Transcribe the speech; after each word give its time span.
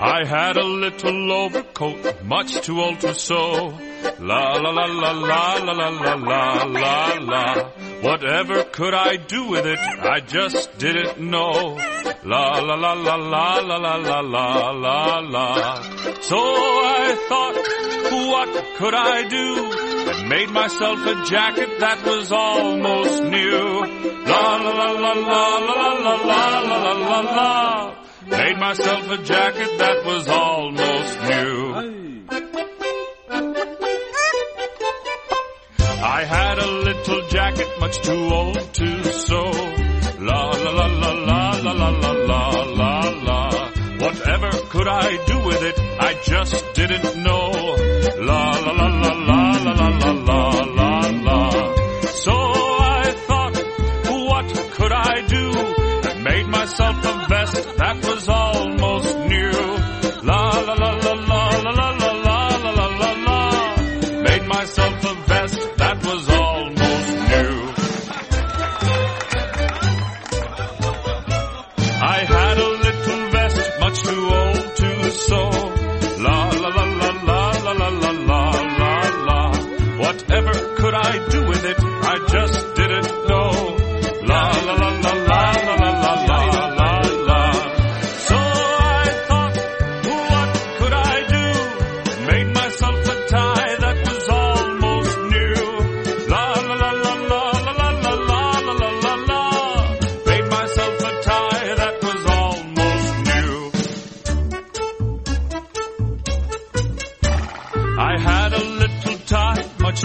I 0.00 0.24
had 0.24 0.56
a 0.56 0.64
little 0.64 1.32
overcoat, 1.32 2.22
much 2.22 2.60
too 2.60 2.80
old 2.80 3.00
to 3.00 3.14
sew. 3.14 3.76
La 4.20 4.52
la 4.52 4.70
la 4.70 4.84
la 4.84 5.10
la 5.10 5.54
la 5.54 5.72
la 5.72 5.88
la 5.88 6.14
la 6.14 6.64
la 6.64 7.14
la. 7.18 7.70
Whatever 8.02 8.62
could 8.62 8.94
I 8.94 9.16
do 9.16 9.48
with 9.48 9.66
it? 9.66 9.78
I 9.78 10.20
just 10.20 10.78
didn't 10.78 11.18
know. 11.18 11.76
La 12.24 12.60
la 12.60 12.74
la 12.76 12.92
la 12.92 13.16
la 13.16 13.58
la 13.58 13.76
la 13.76 13.96
la 13.96 14.20
la 14.20 14.70
la 14.70 15.18
la. 15.18 15.82
So 16.20 16.38
I 16.38 17.16
thought, 17.28 17.56
what 18.30 18.76
could 18.76 18.94
I 18.94 19.26
do? 19.28 20.12
And 20.12 20.28
made 20.28 20.50
myself 20.50 21.04
a 21.06 21.24
jacket 21.24 21.80
that 21.80 22.04
was 22.06 22.30
almost 22.30 23.24
new. 23.24 23.84
La 24.26 24.56
la 24.56 24.70
la 24.70 24.90
la 24.92 25.12
la 25.12 25.58
la 25.58 25.92
la 25.92 26.14
la 26.14 26.60
la 26.60 26.76
la 26.76 26.92
la 26.92 27.20
la. 27.20 27.97
Made 28.30 28.58
myself 28.58 29.10
a 29.10 29.18
jacket 29.22 29.78
that 29.78 30.04
was 30.04 30.28
almost 30.28 31.20
new. 31.30 31.74
I 36.00 36.24
had 36.24 36.58
a 36.58 36.66
little 36.66 37.28
jacket 37.28 37.68
much 37.80 38.00
too 38.02 38.28
old 38.32 38.74
to 38.74 38.87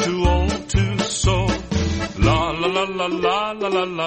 too 0.04 0.26
old 0.28 0.70
to 0.70 1.00
sew. 1.04 1.48
La 2.20 2.52
la 2.52 2.68
la 2.68 2.84
la 2.84 3.52
la 3.52 3.70
la 3.70 3.84
la 3.84 4.06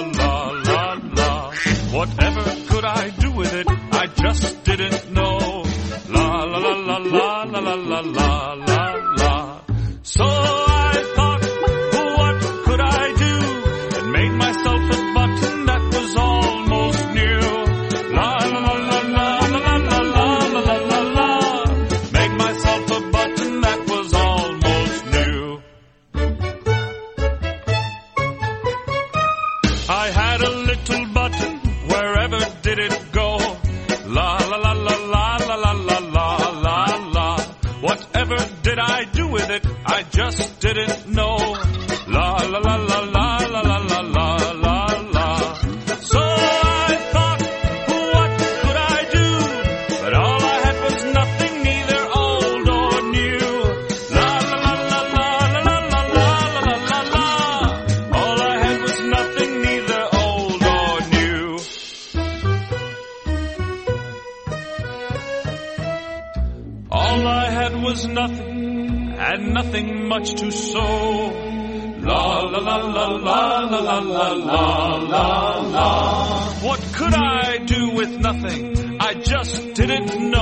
la 0.68 0.94
la. 1.18 1.50
Whatever 1.96 2.44
could 2.68 2.84
I 2.84 3.10
do 3.10 3.30
with 3.32 3.54
it? 3.54 3.66
I 3.92 4.06
just 4.06 4.64
didn't 4.64 5.12
know. 5.12 5.64
La 6.08 6.44
la 6.44 6.58
la 6.58 6.74
la 6.86 6.98
la 6.98 7.60
la 7.60 7.74
la 7.74 8.00
la 8.00 8.80
la. 9.20 9.60
So 10.02 10.55
la 35.56 35.72
la 35.72 35.98
la 35.98 36.50
la 36.60 37.10
la. 37.12 37.36
Whatever 37.80 38.36
did 38.62 38.78
I 38.78 39.04
do 39.04 39.28
with 39.28 39.50
it? 39.50 39.66
I 39.86 40.02
just 40.02 40.55
All 67.16 67.26
I 67.26 67.50
had 67.50 67.74
was 67.82 68.06
nothing, 68.06 69.16
and 69.18 69.54
nothing 69.54 70.06
much 70.06 70.34
to 70.34 70.50
show. 70.50 71.32
La 72.00 72.42
la 72.42 72.58
la 72.58 72.76
la 72.76 73.06
la 73.06 73.60
la 73.72 73.80
la 73.80 73.98
la 74.00 74.28
la 74.32 74.96
la 75.12 75.58
la. 75.76 75.90
What 76.60 76.80
could 76.92 77.14
I 77.14 77.56
do 77.64 77.88
with 77.94 78.18
nothing? 78.18 79.00
I 79.00 79.14
just 79.14 79.72
didn't 79.72 80.30
know. 80.30 80.35